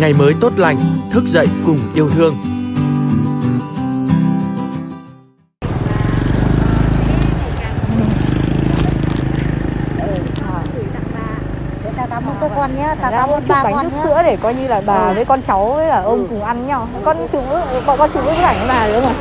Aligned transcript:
ngày 0.00 0.12
mới 0.12 0.34
tốt 0.40 0.52
lành, 0.56 0.76
thức 1.10 1.24
dậy 1.26 1.46
cùng 1.66 1.78
yêu 1.94 2.10
thương. 2.10 2.34
cảm 12.10 12.24
ơn 12.24 12.36
các 12.40 12.52
con 12.56 12.76
nhé 12.76 12.94
ta 13.00 13.10
cảm 13.10 13.28
ơn 13.28 13.42
ba 13.48 13.64
bánh 13.64 13.82
nước 13.82 13.90
sữa 14.04 14.22
để 14.24 14.36
coi 14.36 14.54
như 14.54 14.68
là 14.68 14.82
bà 14.86 15.08
ừ. 15.08 15.14
với 15.14 15.24
con 15.24 15.40
cháu 15.46 15.72
với 15.74 15.88
là 15.88 16.02
ông 16.02 16.18
ừ. 16.18 16.26
cùng 16.30 16.42
ăn 16.42 16.66
nhau 16.66 16.88
con 17.04 17.16
chú 17.32 17.38
con 17.86 17.98
con 17.98 18.10
chú 18.14 18.20
với 18.20 18.36
rảnh 18.42 18.68
bà 18.68 18.86
nữa 18.88 19.00
mà 19.04 19.14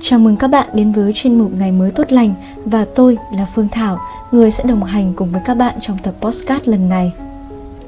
Chào 0.00 0.18
mừng 0.18 0.36
các 0.36 0.48
bạn 0.48 0.68
đến 0.72 0.92
với 0.92 1.12
chuyên 1.14 1.38
mục 1.38 1.50
Ngày 1.58 1.72
mới 1.72 1.90
tốt 1.90 2.12
lành 2.12 2.34
và 2.64 2.86
tôi 2.94 3.18
là 3.32 3.46
Phương 3.54 3.68
Thảo, 3.68 3.98
người 4.32 4.50
sẽ 4.50 4.64
đồng 4.64 4.84
hành 4.84 5.12
cùng 5.16 5.32
với 5.32 5.40
các 5.44 5.54
bạn 5.54 5.74
trong 5.80 5.98
tập 5.98 6.14
postcard 6.20 6.68
lần 6.68 6.88
này. 6.88 7.12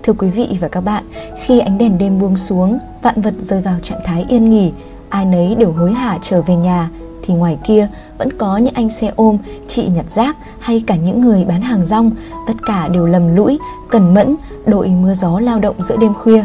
Thưa 0.03 0.13
quý 0.13 0.29
vị 0.29 0.49
và 0.61 0.69
các 0.69 0.81
bạn, 0.81 1.05
khi 1.43 1.61
ánh 1.61 1.79
đèn 1.79 1.99
đêm 1.99 2.19
buông 2.19 2.37
xuống, 2.37 2.79
vạn 3.03 3.21
vật 3.21 3.35
rơi 3.39 3.61
vào 3.61 3.75
trạng 3.83 4.01
thái 4.05 4.25
yên 4.29 4.51
nghỉ, 4.51 4.73
ai 5.09 5.25
nấy 5.25 5.55
đều 5.55 5.73
hối 5.73 5.93
hả 5.93 6.19
trở 6.23 6.43
về 6.43 6.57
nhà, 6.57 6.91
thì 7.23 7.35
ngoài 7.35 7.59
kia 7.65 7.89
vẫn 8.19 8.29
có 8.39 8.57
những 8.57 8.75
anh 8.75 8.91
xe 8.91 9.13
ôm, 9.17 9.39
chị 9.67 9.87
nhặt 9.87 10.05
rác 10.09 10.37
hay 10.61 10.83
cả 10.87 10.97
những 10.97 11.21
người 11.21 11.45
bán 11.45 11.61
hàng 11.61 11.87
rong, 11.87 12.11
tất 12.47 12.55
cả 12.67 12.89
đều 12.89 13.07
lầm 13.07 13.37
lũi, 13.37 13.59
cẩn 13.91 14.15
mẫn, 14.15 14.37
đội 14.67 14.89
mưa 14.89 15.15
gió 15.15 15.39
lao 15.41 15.59
động 15.59 15.83
giữa 15.83 15.97
đêm 15.97 16.15
khuya. 16.15 16.45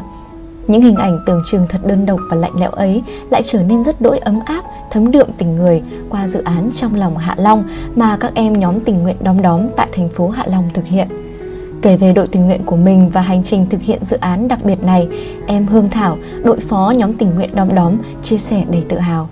Những 0.67 0.81
hình 0.81 0.95
ảnh 0.95 1.19
tưởng 1.25 1.41
chừng 1.51 1.65
thật 1.69 1.79
đơn 1.85 2.05
độc 2.05 2.19
và 2.29 2.37
lạnh 2.37 2.53
lẽo 2.59 2.71
ấy 2.71 3.03
lại 3.29 3.41
trở 3.45 3.63
nên 3.63 3.83
rất 3.83 4.01
đỗi 4.01 4.17
ấm 4.17 4.39
áp, 4.45 4.63
thấm 4.91 5.11
đượm 5.11 5.27
tình 5.37 5.55
người 5.55 5.81
qua 6.09 6.27
dự 6.27 6.43
án 6.43 6.69
trong 6.75 6.95
lòng 6.95 7.17
Hạ 7.17 7.35
Long 7.37 7.63
mà 7.95 8.17
các 8.17 8.31
em 8.35 8.59
nhóm 8.59 8.79
tình 8.79 9.03
nguyện 9.03 9.17
đóm 9.19 9.41
đóm 9.41 9.61
tại 9.75 9.87
thành 9.95 10.09
phố 10.09 10.29
Hạ 10.29 10.43
Long 10.47 10.69
thực 10.73 10.85
hiện. 10.85 11.07
Kể 11.85 11.97
về 11.97 12.13
đội 12.13 12.27
tình 12.27 12.45
nguyện 12.45 12.61
của 12.65 12.75
mình 12.75 13.09
và 13.09 13.21
hành 13.21 13.43
trình 13.43 13.65
thực 13.69 13.81
hiện 13.81 14.05
dự 14.05 14.17
án 14.17 14.47
đặc 14.47 14.59
biệt 14.63 14.83
này, 14.83 15.07
em 15.47 15.65
Hương 15.65 15.89
Thảo, 15.89 16.17
đội 16.43 16.59
phó 16.59 16.93
nhóm 16.97 17.13
tình 17.13 17.35
nguyện 17.35 17.55
đom 17.55 17.75
đóm, 17.75 17.97
chia 18.23 18.37
sẻ 18.37 18.63
đầy 18.69 18.83
tự 18.89 18.99
hào 18.99 19.29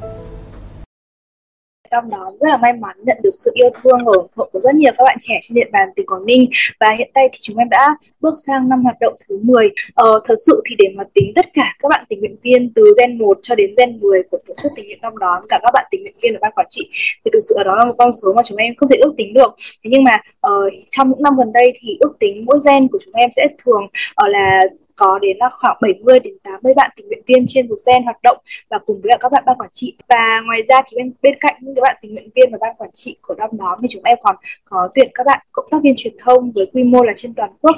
trong 1.93 2.09
đó 2.09 2.31
rất 2.39 2.49
là 2.49 2.57
may 2.57 2.73
mắn 2.73 2.95
nhận 3.05 3.17
được 3.23 3.29
sự 3.39 3.51
yêu 3.53 3.69
thương 3.83 3.99
và 4.05 4.11
ủng 4.15 4.31
hộ 4.35 4.49
của 4.51 4.59
rất 4.59 4.75
nhiều 4.75 4.91
các 4.97 5.03
bạn 5.03 5.17
trẻ 5.19 5.39
trên 5.41 5.55
địa 5.55 5.69
bàn 5.71 5.89
tỉnh 5.95 6.05
Quảng 6.05 6.25
Ninh. 6.25 6.49
Và 6.79 6.87
hiện 6.97 7.11
tại 7.13 7.29
thì 7.31 7.37
chúng 7.41 7.57
em 7.57 7.69
đã 7.69 7.89
bước 8.21 8.33
sang 8.45 8.69
năm 8.69 8.83
hoạt 8.83 8.95
động 8.99 9.13
thứ 9.27 9.39
10 9.41 9.69
ờ, 9.93 10.21
thật 10.25 10.35
sự 10.45 10.61
thì 10.69 10.75
để 10.79 10.89
mà 10.95 11.03
tính 11.13 11.31
tất 11.35 11.45
cả 11.53 11.75
các 11.79 11.89
bạn 11.89 12.05
tình 12.09 12.19
nguyện 12.19 12.35
viên 12.43 12.73
từ 12.73 12.93
gen 12.97 13.17
1 13.17 13.37
cho 13.41 13.55
đến 13.55 13.73
gen 13.77 13.99
10 13.99 14.23
của 14.31 14.37
tổ 14.47 14.53
chức 14.57 14.71
tình 14.75 14.85
nguyện 14.85 14.99
năm 15.01 15.17
đón 15.17 15.43
cả 15.49 15.59
các 15.63 15.71
bạn 15.73 15.85
tình 15.91 16.01
nguyện 16.01 16.15
viên 16.21 16.33
ở 16.33 16.39
ban 16.41 16.51
quản 16.55 16.67
trị 16.69 16.89
thì 17.25 17.31
thực 17.33 17.39
sự 17.49 17.55
đó 17.65 17.75
là 17.75 17.85
một 17.85 17.95
con 17.97 18.11
số 18.13 18.33
mà 18.33 18.41
chúng 18.45 18.57
em 18.57 18.75
không 18.75 18.89
thể 18.89 18.97
ước 18.97 19.13
tính 19.17 19.33
được. 19.33 19.55
Thế 19.83 19.89
nhưng 19.93 20.03
mà 20.03 20.17
uh, 20.47 20.73
trong 20.89 21.09
những 21.09 21.23
năm 21.23 21.33
gần 21.37 21.51
đây 21.53 21.73
thì 21.79 21.97
ước 21.99 22.13
tính 22.19 22.45
mỗi 22.45 22.59
gen 22.65 22.87
của 22.87 22.99
chúng 23.05 23.13
em 23.13 23.29
sẽ 23.35 23.47
thường 23.65 23.83
uh, 23.83 24.29
là 24.29 24.63
có 24.95 25.19
đến 25.19 25.37
là 25.39 25.49
khoảng 25.53 25.77
70 25.81 26.19
đến 26.19 26.33
80 26.43 26.73
bạn 26.73 26.91
tình 26.95 27.07
nguyện 27.07 27.21
viên 27.27 27.45
trên 27.47 27.67
một 27.67 27.75
gen 27.87 28.03
hoạt 28.03 28.17
động 28.23 28.37
và 28.69 28.79
cùng 28.85 29.01
với 29.03 29.11
các 29.19 29.31
bạn 29.31 29.43
ban 29.45 29.57
quản 29.57 29.69
trị. 29.73 29.97
Và 30.09 30.41
ngoài 30.45 30.61
ra 30.67 30.81
thì 30.87 30.97
bên 30.97 31.13
bên 31.21 31.37
cạnh 31.39 31.55
những 31.61 31.75
các 31.75 31.81
bạn 31.81 31.97
tình 32.01 32.13
nguyện 32.13 32.29
viên 32.35 32.51
và 32.51 32.57
ban 32.61 32.75
quản 32.77 32.89
trị 32.93 33.17
của 33.21 33.35
năm 33.35 33.49
đó 33.53 33.77
thì 33.81 33.87
chúng 33.89 34.03
em 34.03 34.17
còn 34.23 34.35
có 34.65 34.89
tuyển 34.95 35.11
các 35.13 35.25
bạn 35.25 35.39
cộng 35.51 35.67
tác 35.71 35.77
viên 35.83 35.93
truyền 35.97 36.13
thông 36.19 36.51
với 36.55 36.65
quy 36.73 36.83
mô 36.83 37.03
là 37.03 37.13
trên 37.15 37.33
toàn 37.33 37.51
quốc 37.61 37.75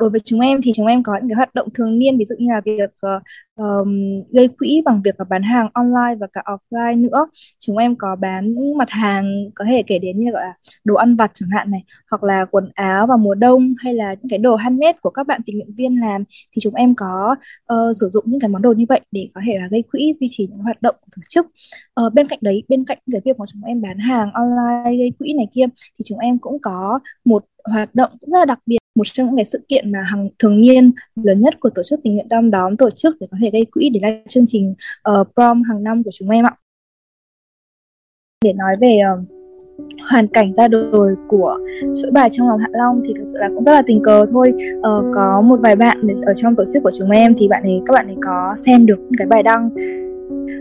đối 0.00 0.10
với 0.10 0.20
chúng 0.20 0.40
em 0.40 0.60
thì 0.62 0.72
chúng 0.76 0.86
em 0.86 1.02
có 1.02 1.12
những 1.16 1.28
cái 1.28 1.36
hoạt 1.36 1.54
động 1.54 1.68
thường 1.74 1.98
niên 1.98 2.18
ví 2.18 2.24
dụ 2.24 2.34
như 2.38 2.46
là 2.52 2.60
việc 2.64 2.90
uh, 3.16 3.22
um, 3.56 3.92
gây 4.32 4.48
quỹ 4.58 4.82
bằng 4.84 5.02
việc 5.04 5.14
bán 5.28 5.42
hàng 5.42 5.68
online 5.72 6.14
và 6.20 6.26
cả 6.32 6.42
offline 6.44 7.00
nữa. 7.00 7.26
Chúng 7.58 7.76
em 7.76 7.96
có 7.96 8.16
bán 8.16 8.54
mặt 8.78 8.90
hàng 8.90 9.50
có 9.54 9.64
thể 9.68 9.82
kể 9.86 9.98
đến 9.98 10.18
như 10.18 10.30
gọi 10.32 10.42
là 10.42 10.54
đồ 10.84 10.94
ăn 10.94 11.16
vặt 11.16 11.30
chẳng 11.34 11.48
hạn 11.50 11.70
này 11.70 11.80
hoặc 12.10 12.22
là 12.24 12.44
quần 12.50 12.70
áo 12.74 13.06
vào 13.06 13.18
mùa 13.18 13.34
đông 13.34 13.74
hay 13.78 13.94
là 13.94 14.14
những 14.14 14.28
cái 14.30 14.38
đồ 14.38 14.56
handmade 14.56 14.98
của 15.02 15.10
các 15.10 15.26
bạn 15.26 15.40
tình 15.46 15.56
nguyện 15.56 15.74
viên 15.76 16.00
làm 16.00 16.24
thì 16.52 16.60
chúng 16.60 16.74
em 16.74 16.94
có 16.96 17.36
uh, 17.72 17.96
sử 18.00 18.08
dụng 18.12 18.24
những 18.26 18.40
cái 18.40 18.48
món 18.48 18.62
đồ 18.62 18.72
như 18.72 18.84
vậy 18.88 19.00
để 19.12 19.28
có 19.34 19.40
thể 19.46 19.52
là 19.56 19.68
gây 19.70 19.82
quỹ 19.92 20.14
duy 20.20 20.26
trì 20.30 20.46
những 20.46 20.58
hoạt 20.58 20.82
động 20.82 20.94
của 21.00 21.08
tổ 21.16 21.22
chức. 21.28 21.46
Uh, 22.06 22.14
bên 22.14 22.26
cạnh 22.26 22.38
đấy 22.42 22.62
bên 22.68 22.84
cạnh 22.84 22.98
cái 23.12 23.20
việc 23.24 23.38
mà 23.38 23.44
chúng 23.52 23.62
em 23.64 23.82
bán 23.82 23.98
hàng 23.98 24.32
online 24.32 24.96
gây 24.98 25.12
quỹ 25.18 25.32
này 25.32 25.46
kia 25.54 25.66
thì 25.98 26.02
chúng 26.04 26.18
em 26.18 26.38
cũng 26.38 26.58
có 26.62 27.00
một 27.24 27.44
hoạt 27.64 27.94
động 27.94 28.10
rất 28.20 28.38
là 28.38 28.44
đặc 28.44 28.58
biệt 28.66 28.79
một 29.00 29.04
trong 29.04 29.26
những 29.26 29.36
cái 29.36 29.44
sự 29.44 29.60
kiện 29.68 29.92
mà 29.92 29.98
hàng 30.02 30.28
thường 30.38 30.60
niên 30.60 30.92
lớn 31.24 31.40
nhất 31.40 31.60
của 31.60 31.70
tổ 31.74 31.82
chức 31.82 32.00
tình 32.04 32.14
nguyện 32.14 32.28
đom 32.28 32.50
đóm 32.50 32.76
tổ 32.76 32.90
chức 32.90 33.16
để 33.20 33.26
có 33.30 33.36
thể 33.40 33.50
gây 33.52 33.66
quỹ 33.72 33.90
để 33.90 34.00
lại 34.02 34.22
chương 34.28 34.44
trình 34.46 34.74
uh, 35.10 35.28
prom 35.34 35.62
hàng 35.62 35.82
năm 35.82 36.02
của 36.04 36.10
chúng 36.14 36.30
em 36.30 36.46
ạ. 36.46 36.54
Để 38.44 38.52
nói 38.52 38.76
về 38.80 39.00
uh, 39.12 39.28
hoàn 40.10 40.26
cảnh 40.26 40.54
ra 40.54 40.68
đời 40.68 41.14
của 41.28 41.58
chuỗi 42.02 42.10
bài 42.10 42.28
trong 42.32 42.48
lòng 42.48 42.58
Hạ 42.58 42.68
Long 42.72 43.00
thì 43.04 43.14
thực 43.16 43.24
sự 43.24 43.38
là 43.38 43.48
cũng 43.54 43.64
rất 43.64 43.72
là 43.72 43.82
tình 43.86 44.02
cờ 44.02 44.26
thôi. 44.32 44.52
Ờ, 44.82 45.02
có 45.14 45.40
một 45.40 45.60
vài 45.62 45.76
bạn 45.76 46.06
ở 46.26 46.34
trong 46.34 46.56
tổ 46.56 46.64
chức 46.72 46.82
của 46.82 46.90
chúng 46.98 47.10
em 47.10 47.34
thì 47.38 47.48
bạn 47.48 47.62
ấy 47.62 47.80
các 47.86 47.92
bạn 47.92 48.06
ấy 48.06 48.16
có 48.22 48.54
xem 48.66 48.86
được 48.86 48.98
cái 49.18 49.26
bài 49.26 49.42
đăng. 49.42 49.70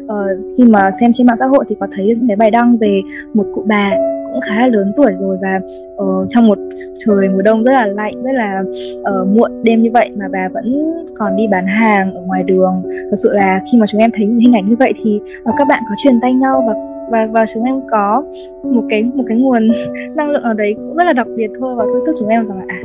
Ờ, 0.08 0.28
khi 0.58 0.64
mà 0.64 0.92
xem 1.00 1.14
trên 1.14 1.28
mạng 1.28 1.38
xã 1.38 1.46
hội 1.46 1.66
thì 1.68 1.76
có 1.80 1.88
thấy 1.92 2.06
những 2.06 2.28
cái 2.28 2.36
bài 2.36 2.52
đăng 2.52 2.78
về 2.78 3.02
một 3.34 3.46
cụ 3.56 3.66
bà 3.68 3.92
cũng 4.32 4.42
khá 4.42 4.56
là 4.56 4.68
lớn 4.68 4.94
tuổi 4.96 5.12
rồi 5.20 5.38
và 5.42 5.60
uh, 5.96 6.30
trong 6.30 6.48
một 6.48 6.58
trời 6.98 7.30
mùa 7.30 7.42
đông 7.42 7.64
rất 7.64 7.72
là 7.72 7.86
lạnh 7.86 8.24
rất 8.24 8.32
là 8.34 8.64
uh, 9.00 9.28
muộn 9.28 9.64
đêm 9.64 9.84
như 9.84 9.90
vậy 9.94 10.12
mà 10.16 10.26
bà 10.32 10.50
vẫn 10.54 10.94
còn 11.18 11.36
đi 11.36 11.48
bán 11.48 11.68
hàng 11.68 12.14
ở 12.14 12.22
ngoài 12.22 12.44
đường. 12.44 12.84
Thật 12.86 13.16
sự 13.24 13.34
là 13.34 13.60
khi 13.72 13.78
mà 13.80 13.86
chúng 13.86 14.02
em 14.02 14.12
thấy 14.14 14.26
những 14.26 14.40
hình 14.40 14.54
ảnh 14.54 14.70
như 14.70 14.76
vậy 14.80 14.94
thì 15.04 15.20
uh, 15.50 15.56
các 15.58 15.68
bạn 15.68 15.84
có 15.90 15.96
truyền 16.04 16.20
tay 16.22 16.34
nhau 16.34 16.64
và 16.68 16.74
và 17.12 17.28
và 17.32 17.46
chúng 17.54 17.64
em 17.64 17.82
có 17.92 18.24
một 18.64 18.84
cái 18.90 19.04
một 19.04 19.24
cái 19.28 19.38
nguồn 19.38 19.72
năng 20.16 20.30
lượng 20.30 20.44
ở 20.44 20.54
đấy 20.54 20.74
cũng 20.78 20.96
rất 20.96 21.04
là 21.04 21.14
đặc 21.14 21.28
biệt 21.36 21.48
thôi 21.60 21.76
và 21.76 21.86
thôi 21.86 22.02
thúc 22.06 22.16
chúng 22.20 22.28
em 22.28 22.46
rằng 22.46 22.58
là 22.58 22.66
à 22.68 22.80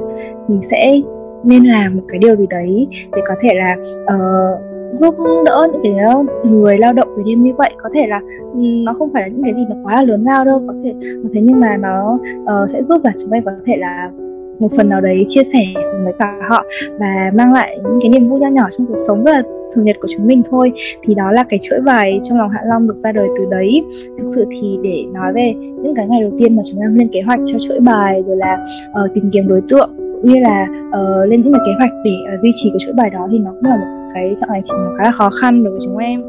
mình 0.48 0.62
sẽ 0.62 1.00
nên 1.44 1.64
làm 1.64 1.96
một 1.96 2.02
cái 2.08 2.18
điều 2.18 2.34
gì 2.34 2.46
đấy 2.50 2.86
để 3.12 3.22
có 3.28 3.34
thể 3.42 3.50
là 3.54 3.76
uh, 4.14 4.73
giúp 4.96 5.14
đỡ 5.44 5.68
những 5.72 5.82
cái 5.82 6.04
ờ, 6.06 6.22
người 6.44 6.78
lao 6.78 6.92
động 6.92 7.08
về 7.16 7.22
đêm 7.26 7.42
như 7.42 7.54
vậy. 7.54 7.70
Có 7.82 7.88
thể 7.94 8.06
là 8.06 8.20
ừ, 8.54 8.60
nó 8.60 8.94
không 8.98 9.10
phải 9.12 9.22
là 9.22 9.28
những 9.28 9.42
cái 9.44 9.54
gì 9.54 9.64
nó 9.68 9.76
quá 9.82 9.94
là 9.94 10.02
lớn 10.02 10.24
lao 10.24 10.44
đâu 10.44 10.62
có 10.66 10.74
thể 10.84 10.92
ờ, 11.00 11.28
thế 11.32 11.40
nhưng 11.40 11.60
mà 11.60 11.76
nó 11.76 12.18
uh, 12.42 12.70
sẽ 12.70 12.82
giúp 12.82 13.04
là 13.04 13.12
chúng 13.20 13.30
em 13.30 13.44
có 13.44 13.52
thể 13.66 13.76
là 13.76 14.10
một 14.58 14.68
phần 14.76 14.88
nào 14.88 15.00
đấy 15.00 15.24
chia 15.28 15.44
sẻ 15.44 15.58
với 16.04 16.12
cả 16.18 16.34
họ 16.50 16.64
và 17.00 17.30
mang 17.34 17.52
lại 17.52 17.78
những 17.84 17.98
cái 18.02 18.10
niềm 18.10 18.28
vui 18.28 18.40
nho 18.40 18.48
nhỏ 18.48 18.68
trong 18.70 18.86
cuộc 18.86 18.98
sống 19.06 19.24
rất 19.24 19.32
là 19.32 19.42
thường 19.74 19.84
nhật 19.84 19.96
của 20.00 20.08
chúng 20.16 20.26
mình 20.26 20.42
thôi. 20.50 20.72
Thì 21.02 21.14
đó 21.14 21.32
là 21.32 21.44
cái 21.48 21.60
chuỗi 21.62 21.80
bài 21.80 22.20
trong 22.22 22.38
lòng 22.38 22.50
hạ 22.50 22.60
long 22.64 22.88
được 22.88 22.96
ra 22.96 23.12
đời 23.12 23.28
từ 23.38 23.44
đấy. 23.50 23.84
Thực 24.18 24.26
sự 24.34 24.44
thì 24.50 24.78
để 24.82 25.04
nói 25.12 25.32
về 25.32 25.54
những 25.58 25.94
cái 25.94 26.06
ngày 26.08 26.20
đầu 26.22 26.30
tiên 26.38 26.56
mà 26.56 26.62
chúng 26.70 26.80
em 26.80 26.94
lên 26.94 27.08
kế 27.12 27.22
hoạch 27.22 27.40
cho 27.44 27.58
chuỗi 27.68 27.80
bài 27.80 28.22
rồi 28.22 28.36
là 28.36 28.64
uh, 29.04 29.14
tìm 29.14 29.30
kiếm 29.32 29.48
đối 29.48 29.60
tượng 29.68 30.03
như 30.24 30.34
là 30.40 30.66
uh, 30.88 31.28
lên 31.30 31.42
những 31.42 31.52
cái 31.52 31.62
kế 31.66 31.72
hoạch 31.78 31.90
để 32.04 32.16
uh, 32.34 32.40
duy 32.40 32.50
trì 32.54 32.70
cái 32.70 32.78
chuỗi 32.78 32.94
bài 32.94 33.10
đó 33.10 33.28
thì 33.30 33.38
nó 33.38 33.50
cũng 33.50 33.70
là 33.70 33.76
một 33.76 34.08
cái 34.14 34.32
chọn 34.40 34.50
hành 34.50 34.62
trình 34.64 34.76
khá 34.98 35.04
là 35.04 35.12
khó 35.12 35.30
khăn 35.40 35.64
đối 35.64 35.72
với 35.72 35.80
chúng 35.84 35.96
em. 35.96 36.22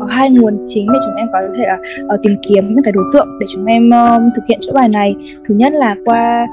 Có 0.00 0.06
hai 0.06 0.30
nguồn 0.30 0.58
chính 0.62 0.86
để 0.92 0.98
chúng 1.04 1.14
em 1.14 1.28
có 1.32 1.38
thể 1.56 1.64
là 1.66 1.78
uh, 2.14 2.20
tìm 2.22 2.36
kiếm 2.48 2.74
những 2.74 2.84
cái 2.84 2.92
đối 2.92 3.04
tượng 3.12 3.28
để 3.40 3.46
chúng 3.54 3.64
em 3.64 3.88
uh, 3.88 4.22
thực 4.36 4.42
hiện 4.48 4.58
chuỗi 4.62 4.72
bài 4.74 4.88
này. 4.88 5.16
Thứ 5.48 5.54
nhất 5.54 5.72
là 5.72 5.96
qua 6.04 6.46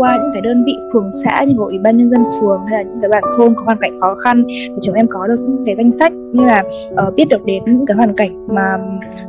qua 0.00 0.18
những 0.22 0.30
cái 0.32 0.42
đơn 0.42 0.64
vị 0.64 0.76
phường 0.92 1.10
xã 1.24 1.44
như 1.44 1.54
của 1.58 1.64
ủy 1.64 1.78
ban 1.78 1.96
nhân 1.96 2.10
dân 2.10 2.24
phường 2.40 2.60
hay 2.66 2.84
là 2.84 2.90
những 2.90 3.00
cái 3.00 3.08
bạn 3.08 3.22
thôn 3.36 3.54
có 3.54 3.62
hoàn 3.62 3.78
cảnh 3.80 4.00
khó 4.00 4.14
khăn 4.14 4.44
để 4.48 4.78
chúng 4.82 4.94
em 4.94 5.06
có 5.10 5.26
được 5.26 5.40
những 5.40 5.62
cái 5.66 5.76
danh 5.76 5.90
sách 5.90 6.12
như 6.12 6.44
là 6.44 6.62
uh, 7.06 7.14
biết 7.14 7.24
được 7.28 7.44
đến 7.44 7.62
những 7.66 7.86
cái 7.86 7.96
hoàn 7.96 8.14
cảnh 8.14 8.46
mà 8.48 8.78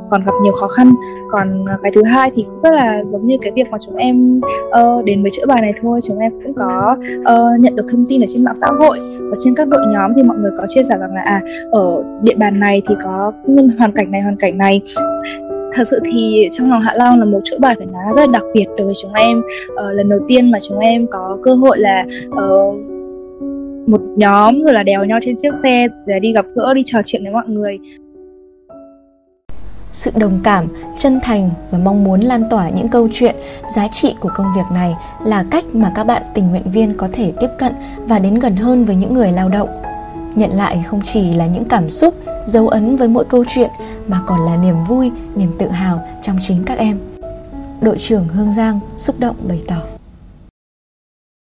còn 0.10 0.24
gặp 0.26 0.32
nhiều 0.44 0.54
khó 0.54 0.68
khăn. 0.68 0.94
Còn 1.30 1.66
cái 1.84 1.92
thứ 1.96 2.04
hai 2.04 2.32
thì 2.36 2.44
cũng 2.44 2.60
rất 2.60 2.74
là 2.74 3.04
giống 3.06 3.26
như 3.26 3.38
cái 3.42 3.52
việc 3.56 3.68
mà 3.72 3.78
chúng 3.86 3.96
em 3.96 4.42
uh, 4.68 5.06
đến 5.06 5.22
với 5.22 5.32
chữa 5.32 5.46
bài 5.46 5.58
này 5.62 5.74
thôi. 5.82 6.00
Chúng 6.08 6.20
em 6.20 6.32
cũng 6.44 6.54
có 6.54 6.98
uh, 7.20 7.60
nhận 7.60 7.76
được 7.76 7.86
thông 7.92 8.06
tin 8.10 8.24
ở 8.24 8.26
trên 8.28 8.44
mạng 8.44 8.54
xã 8.54 8.68
hội 8.68 9.00
và 9.00 9.36
trên 9.44 9.56
các 9.56 9.68
đội 9.68 9.82
nhóm 9.94 10.12
thì 10.16 10.24
mọi 10.24 10.38
người 10.38 10.52
có 10.58 10.66
chia 10.70 10.84
sẻ 10.84 10.98
rằng 11.00 11.14
là 11.14 11.22
à 11.26 11.42
ở 11.72 12.04
địa 12.22 12.36
bàn 12.38 12.60
này 12.60 12.82
thì 12.90 12.96
có 13.04 13.32
hoàn 13.78 13.92
cảnh 13.92 14.12
này 14.12 14.22
hoàn 14.22 14.36
cảnh 14.36 14.58
này 14.58 14.82
thật 15.76 15.84
sự 15.88 16.00
thì 16.12 16.50
trong 16.52 16.70
lòng 16.72 16.82
Hạ 16.82 16.94
Long 16.96 17.20
là 17.20 17.26
một 17.26 17.40
chỗ 17.44 17.58
bài 17.60 17.76
phải 17.78 17.88
nói 17.88 18.04
rất 18.16 18.22
là 18.22 18.32
đặc 18.32 18.44
biệt 18.54 18.66
đối 18.78 18.86
với 18.86 18.96
chúng 19.02 19.14
em 19.14 19.42
uh, 19.74 19.96
lần 19.96 20.10
đầu 20.10 20.20
tiên 20.28 20.52
mà 20.52 20.60
chúng 20.68 20.80
em 20.80 21.08
có 21.08 21.38
cơ 21.44 21.54
hội 21.54 21.80
là 21.80 22.06
uh, 22.28 22.76
một 23.88 24.02
nhóm 24.18 24.64
rồi 24.64 24.74
là 24.74 24.84
đèo 24.84 25.06
nhau 25.06 25.20
trên 25.22 25.36
chiếc 25.42 25.54
xe 25.64 25.88
để 26.06 26.20
đi 26.20 26.34
gặp 26.34 26.46
gỡ 26.56 26.74
đi 26.74 26.82
trò 26.86 27.00
chuyện 27.06 27.24
với 27.24 27.34
mọi 27.34 27.48
người 27.48 27.80
sự 29.92 30.12
đồng 30.16 30.40
cảm, 30.44 30.68
chân 30.98 31.20
thành 31.24 31.50
và 31.72 31.78
mong 31.78 32.04
muốn 32.04 32.22
lan 32.22 32.44
tỏa 32.50 32.70
những 32.70 32.88
câu 32.88 33.10
chuyện, 33.14 33.36
giá 33.76 33.88
trị 33.88 34.16
của 34.20 34.30
công 34.36 34.48
việc 34.56 34.66
này 34.74 34.94
là 35.26 35.46
cách 35.52 35.66
mà 35.74 35.92
các 35.96 36.04
bạn 36.04 36.24
tình 36.34 36.50
nguyện 36.50 36.72
viên 36.74 36.94
có 36.98 37.08
thể 37.14 37.32
tiếp 37.40 37.50
cận 37.58 37.74
và 38.08 38.20
đến 38.20 38.36
gần 38.36 38.56
hơn 38.56 38.86
với 38.86 38.96
những 38.96 39.14
người 39.14 39.32
lao 39.32 39.50
động. 39.50 39.70
Nhận 40.36 40.52
lại 40.52 40.84
không 40.88 41.02
chỉ 41.04 41.32
là 41.32 41.48
những 41.48 41.66
cảm 41.66 41.90
xúc, 41.90 42.16
dấu 42.46 42.68
ấn 42.68 42.96
với 42.96 43.08
mỗi 43.08 43.26
câu 43.26 43.46
chuyện 43.48 43.70
mà 44.08 44.22
còn 44.26 44.46
là 44.46 44.58
niềm 44.58 44.76
vui, 44.88 45.12
niềm 45.36 45.52
tự 45.60 45.68
hào 45.68 46.08
trong 46.22 46.38
chính 46.42 46.64
các 46.66 46.78
em. 46.78 47.00
Đội 47.82 47.98
trưởng 48.00 48.28
Hương 48.28 48.52
Giang 48.52 48.80
xúc 48.98 49.20
động 49.20 49.36
bày 49.48 49.62
tỏ. 49.68 49.82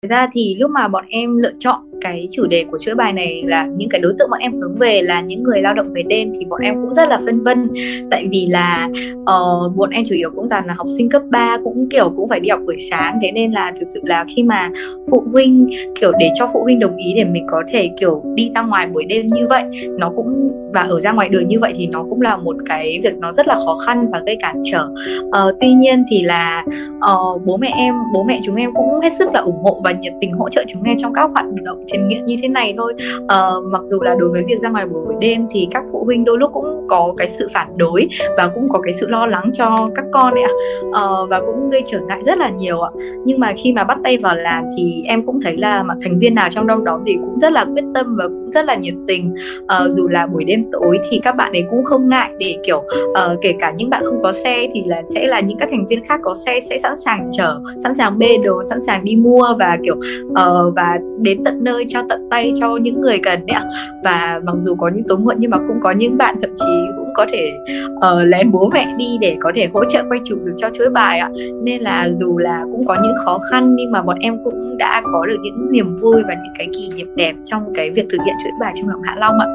Thực 0.01 0.09
ra 0.09 0.27
thì 0.33 0.55
lúc 0.59 0.71
mà 0.71 0.87
bọn 0.87 1.05
em 1.09 1.37
lựa 1.37 1.53
chọn 1.59 1.94
cái 2.01 2.27
chủ 2.31 2.47
đề 2.47 2.65
của 2.71 2.77
chuỗi 2.77 2.95
bài 2.95 3.13
này 3.13 3.43
là 3.45 3.67
những 3.75 3.89
cái 3.89 4.01
đối 4.01 4.13
tượng 4.19 4.29
bọn 4.29 4.39
em 4.39 4.61
hướng 4.61 4.75
về 4.75 5.01
là 5.01 5.21
những 5.21 5.43
người 5.43 5.61
lao 5.61 5.73
động 5.73 5.87
về 5.93 6.03
đêm 6.03 6.31
thì 6.39 6.45
bọn 6.45 6.61
em 6.61 6.81
cũng 6.81 6.93
rất 6.93 7.09
là 7.09 7.19
phân 7.25 7.43
vân. 7.43 7.69
Tại 8.11 8.27
vì 8.31 8.47
là 8.49 8.89
uh, 9.21 9.75
bọn 9.75 9.89
em 9.89 10.03
chủ 10.05 10.15
yếu 10.15 10.29
cũng 10.35 10.49
toàn 10.49 10.65
là 10.65 10.73
học 10.73 10.87
sinh 10.97 11.09
cấp 11.09 11.21
3 11.29 11.57
cũng 11.63 11.89
kiểu 11.89 12.13
cũng 12.15 12.29
phải 12.29 12.39
đi 12.39 12.49
học 12.49 12.59
buổi 12.65 12.77
sáng. 12.89 13.19
Thế 13.21 13.31
nên 13.31 13.51
là 13.51 13.73
thực 13.79 13.85
sự 13.93 14.01
là 14.03 14.25
khi 14.35 14.43
mà 14.43 14.69
phụ 15.11 15.23
huynh 15.31 15.69
kiểu 16.01 16.11
để 16.19 16.29
cho 16.35 16.49
phụ 16.53 16.63
huynh 16.63 16.79
đồng 16.79 16.97
ý 16.97 17.13
để 17.15 17.23
mình 17.23 17.45
có 17.49 17.63
thể 17.71 17.89
kiểu 17.99 18.23
đi 18.35 18.51
ra 18.55 18.61
ngoài 18.61 18.87
buổi 18.87 19.05
đêm 19.05 19.27
như 19.27 19.47
vậy 19.47 19.63
nó 19.97 20.11
cũng 20.15 20.51
và 20.75 20.81
ở 20.81 21.01
ra 21.01 21.11
ngoài 21.11 21.29
đường 21.29 21.47
như 21.47 21.59
vậy 21.59 21.73
thì 21.75 21.87
nó 21.87 22.05
cũng 22.09 22.21
là 22.21 22.37
một 22.37 22.55
cái 22.65 22.99
việc 23.03 23.17
nó 23.17 23.33
rất 23.33 23.47
là 23.47 23.55
khó 23.55 23.77
khăn 23.85 24.07
và 24.11 24.21
gây 24.25 24.37
cản 24.41 24.61
trở. 24.71 24.87
Uh, 25.25 25.55
tuy 25.61 25.73
nhiên 25.73 26.03
thì 26.09 26.23
là 26.23 26.63
uh, 26.97 27.41
bố 27.45 27.57
mẹ 27.57 27.73
em 27.77 27.95
bố 28.13 28.23
mẹ 28.23 28.39
chúng 28.45 28.55
em 28.55 28.73
cũng 28.73 28.99
hết 29.01 29.13
sức 29.13 29.29
là 29.33 29.39
ủng 29.39 29.63
hộ 29.63 29.81
và 29.83 29.91
nhiệt 29.91 30.13
tình 30.21 30.33
hỗ 30.33 30.49
trợ 30.49 30.63
chúng 30.67 30.83
em 30.83 30.97
trong 30.99 31.13
các 31.13 31.29
hoạt 31.33 31.45
động 31.63 31.83
thiền 31.91 32.07
nghiện 32.07 32.25
như 32.25 32.35
thế 32.41 32.47
này 32.47 32.73
thôi. 32.77 32.93
Uh, 33.17 33.65
mặc 33.71 33.81
dù 33.85 34.01
là 34.01 34.15
đối 34.19 34.29
với 34.29 34.43
việc 34.47 34.61
ra 34.61 34.69
ngoài 34.69 34.85
buổi 34.85 35.15
đêm 35.19 35.45
thì 35.51 35.67
các 35.71 35.83
phụ 35.91 36.03
huynh 36.05 36.25
đôi 36.25 36.37
lúc 36.37 36.51
cũng 36.53 36.87
có 36.87 37.13
cái 37.17 37.29
sự 37.29 37.47
phản 37.53 37.77
đối 37.77 38.07
và 38.37 38.47
cũng 38.47 38.69
có 38.69 38.79
cái 38.79 38.93
sự 38.93 39.07
lo 39.09 39.25
lắng 39.25 39.51
cho 39.53 39.89
các 39.95 40.05
con 40.13 40.33
ấy 40.33 40.43
ạ. 40.43 40.51
Uh, 40.87 41.29
và 41.29 41.39
cũng 41.39 41.69
gây 41.69 41.83
trở 41.85 41.99
ngại 41.99 42.21
rất 42.25 42.37
là 42.37 42.49
nhiều 42.49 42.81
ạ. 42.81 42.89
Nhưng 43.25 43.39
mà 43.39 43.53
khi 43.57 43.73
mà 43.73 43.83
bắt 43.83 43.97
tay 44.03 44.17
vào 44.17 44.35
làm 44.35 44.63
thì 44.77 45.03
em 45.05 45.25
cũng 45.25 45.41
thấy 45.41 45.57
là 45.57 45.83
mà 45.83 45.93
thành 46.03 46.19
viên 46.19 46.35
nào 46.35 46.49
trong 46.51 46.67
đó 46.67 46.99
thì 47.05 47.15
cũng 47.15 47.39
rất 47.39 47.51
là 47.51 47.65
quyết 47.65 47.83
tâm 47.93 48.15
và 48.17 48.25
rất 48.55 48.65
là 48.65 48.75
nhiệt 48.75 48.93
tình. 49.07 49.33
Uh, 49.63 49.91
dù 49.91 50.07
là 50.07 50.27
buổi 50.27 50.43
đêm 50.43 50.63
tối 50.71 50.99
thì 51.09 51.19
các 51.23 51.35
bạn 51.35 51.51
ấy 51.51 51.63
cũng 51.69 51.83
không 51.83 52.09
ngại 52.09 52.31
để 52.39 52.57
kiểu 52.63 52.77
uh, 52.77 53.39
kể 53.41 53.53
cả 53.59 53.73
những 53.77 53.89
bạn 53.89 54.03
không 54.05 54.23
có 54.23 54.31
xe 54.31 54.67
thì 54.73 54.83
là 54.85 55.01
sẽ 55.13 55.27
là 55.27 55.39
những 55.39 55.57
các 55.57 55.69
thành 55.71 55.87
viên 55.87 56.05
khác 56.05 56.19
có 56.23 56.35
xe 56.45 56.59
sẽ 56.69 56.77
sẵn 56.77 56.97
sàng 56.97 57.29
chở 57.31 57.59
sẵn 57.83 57.95
sàng 57.95 58.19
bê 58.19 58.37
đồ 58.45 58.63
sẵn 58.69 58.81
sàng 58.81 59.05
đi 59.05 59.15
mua 59.15 59.47
và 59.59 59.77
kiểu 59.83 59.95
uh, 60.25 60.75
và 60.75 60.97
đến 61.21 61.43
tận 61.43 61.63
nơi 61.63 61.85
cho 61.89 62.01
tận 62.09 62.27
tay 62.31 62.51
cho 62.59 62.77
những 62.77 63.01
người 63.01 63.19
cần 63.23 63.45
đấy 63.45 63.55
ạ. 63.55 63.63
Và 64.03 64.39
mặc 64.43 64.55
dù 64.55 64.75
có 64.75 64.89
những 64.95 65.03
tối 65.07 65.17
muộn 65.17 65.35
nhưng 65.39 65.51
mà 65.51 65.57
cũng 65.57 65.79
có 65.83 65.91
những 65.91 66.17
bạn 66.17 66.35
thậm 66.41 66.49
chí 66.57 66.73
cũng 66.97 67.13
có 67.15 67.25
thể 67.31 67.51
uh, 67.95 68.27
lén 68.27 68.51
bố 68.51 68.69
mẹ 68.73 68.93
đi 68.97 69.17
để 69.21 69.37
có 69.39 69.51
thể 69.55 69.69
hỗ 69.73 69.85
trợ 69.85 70.03
quay 70.09 70.19
chụp 70.23 70.39
được 70.43 70.53
cho 70.57 70.69
chuỗi 70.73 70.89
bài 70.89 71.19
ạ. 71.19 71.29
Nên 71.63 71.81
là 71.81 72.09
dù 72.11 72.37
là 72.37 72.63
cũng 72.71 72.85
có 72.87 72.97
những 73.03 73.13
khó 73.25 73.39
khăn 73.51 73.75
nhưng 73.75 73.91
mà 73.91 74.01
bọn 74.01 74.17
em 74.19 74.37
cũng 74.43 74.64
đã 74.77 75.01
có 75.13 75.25
được 75.25 75.37
những 75.41 75.71
niềm 75.71 75.95
vui 75.95 76.23
và 76.27 76.33
những 76.33 76.53
cái 76.57 76.67
kỷ 76.73 76.89
niệm 76.95 77.15
đẹp 77.15 77.35
trong 77.43 77.73
cái 77.75 77.91
việc 77.91 78.05
thực 78.11 78.17
hiện 78.25 78.35
chuỗi 78.43 78.51
bài 78.59 78.73
trong 78.75 78.89
lòng 78.89 79.01
Hạ 79.03 79.15
Long 79.17 79.39
ạ. 79.39 79.47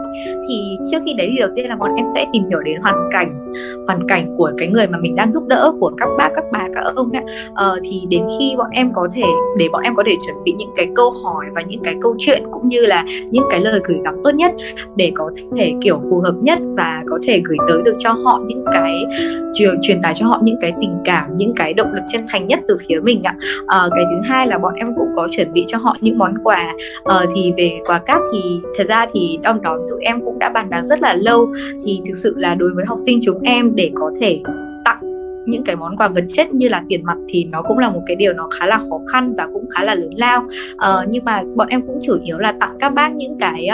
Thì 0.48 0.78
trước 0.90 0.98
khi 1.06 1.14
đấy 1.18 1.28
thì 1.32 1.38
đầu 1.38 1.50
tiên 1.56 1.68
là 1.68 1.76
bọn 1.76 1.94
em 1.96 2.06
sẽ 2.14 2.26
tìm 2.32 2.48
hiểu 2.48 2.60
đến 2.60 2.80
hoàn 2.80 3.08
cảnh 3.12 3.54
hoàn 3.86 4.08
cảnh 4.08 4.34
của 4.36 4.52
cái 4.58 4.68
người 4.68 4.86
mà 4.86 4.98
mình 4.98 5.16
đang 5.16 5.32
giúp 5.32 5.46
đỡ 5.46 5.72
của 5.80 5.90
các 5.98 6.08
bác 6.18 6.28
các 6.34 6.44
bà 6.52 6.68
các 6.74 6.84
ông 6.96 7.12
đấy 7.12 7.22
ờ, 7.54 7.80
thì 7.84 8.02
đến 8.10 8.22
khi 8.38 8.54
bọn 8.58 8.70
em 8.70 8.92
có 8.92 9.08
thể 9.12 9.24
để 9.56 9.68
bọn 9.72 9.82
em 9.82 9.94
có 9.94 10.02
thể 10.06 10.16
chuẩn 10.26 10.44
bị 10.44 10.52
những 10.52 10.70
cái 10.76 10.88
câu 10.96 11.10
hỏi 11.10 11.46
và 11.54 11.62
những 11.62 11.82
cái 11.84 11.94
câu 12.02 12.14
chuyện 12.18 12.42
cũng 12.52 12.68
như 12.68 12.80
là 12.80 13.04
những 13.30 13.44
cái 13.50 13.60
lời 13.60 13.80
gửi 13.84 13.98
gắm 14.04 14.14
tốt 14.24 14.30
nhất 14.30 14.52
để 14.96 15.12
có 15.14 15.30
thể 15.56 15.72
kiểu 15.82 16.00
phù 16.10 16.20
hợp 16.20 16.34
nhất 16.42 16.58
và 16.76 17.02
có 17.06 17.18
thể 17.22 17.42
gửi 17.44 17.58
tới 17.68 17.82
được 17.84 17.94
cho 17.98 18.12
họ 18.12 18.40
những 18.46 18.64
cái 18.72 19.04
truyền, 19.54 19.74
truyền 19.82 20.02
tải 20.02 20.14
cho 20.16 20.26
họ 20.26 20.40
những 20.42 20.56
cái 20.60 20.72
tình 20.80 20.98
cảm 21.04 21.34
những 21.34 21.52
cái 21.56 21.72
động 21.72 21.92
lực 21.92 22.02
chân 22.12 22.26
thành 22.28 22.48
nhất 22.48 22.60
từ 22.68 22.76
phía 22.88 23.00
mình 23.00 23.22
ạ. 23.24 23.34
Ờ, 23.66 23.90
cái 23.94 24.04
thứ 24.04 24.28
hai 24.28 24.46
là 24.46 24.58
bọn 24.58 24.74
em 24.74 24.88
cũng 24.96 25.08
có 25.16 25.28
chuẩn 25.30 25.52
bị 25.52 25.64
cho 25.68 25.78
họ 25.78 25.96
những 26.00 26.18
món 26.18 26.34
quà. 26.44 26.74
Ờ, 27.02 27.26
thì 27.34 27.52
về 27.56 27.80
quà 27.86 27.98
cáp 27.98 28.22
thì 28.32 28.60
thật 28.78 28.84
ra 28.88 29.06
thì 29.12 29.38
đom 29.42 29.62
đóm 29.62 29.78
tụi 29.90 30.02
em 30.02 30.20
cũng 30.24 30.38
đã 30.38 30.48
bàn 30.48 30.70
bạc 30.70 30.82
rất 30.82 31.02
là 31.02 31.14
lâu 31.14 31.52
thì 31.84 32.00
thực 32.06 32.14
sự 32.16 32.34
là 32.38 32.54
đối 32.54 32.74
với 32.74 32.84
học 32.86 32.98
sinh 33.06 33.20
chúng 33.22 33.40
em 33.42 33.76
để 33.76 33.90
có 33.94 34.10
thể 34.20 34.40
tặng 34.84 34.98
những 35.46 35.64
cái 35.64 35.76
món 35.76 35.96
quà 35.96 36.08
vật 36.08 36.24
chất 36.28 36.54
như 36.54 36.68
là 36.68 36.82
tiền 36.88 37.04
mặt 37.04 37.16
thì 37.28 37.44
nó 37.44 37.62
cũng 37.62 37.78
là 37.78 37.90
một 37.90 38.02
cái 38.06 38.16
điều 38.16 38.32
nó 38.32 38.48
khá 38.58 38.66
là 38.66 38.78
khó 38.78 39.00
khăn 39.12 39.34
và 39.36 39.46
cũng 39.52 39.68
khá 39.70 39.84
là 39.84 39.94
lớn 39.94 40.10
lao. 40.16 40.46
Ờ, 40.76 41.06
nhưng 41.08 41.24
mà 41.24 41.42
bọn 41.56 41.68
em 41.68 41.82
cũng 41.86 41.98
chủ 42.02 42.18
yếu 42.24 42.38
là 42.38 42.52
tặng 42.60 42.76
các 42.80 42.94
bác 42.94 43.12
những 43.12 43.38
cái 43.38 43.68